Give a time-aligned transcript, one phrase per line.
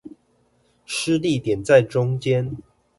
[0.83, 2.57] 施力點在中間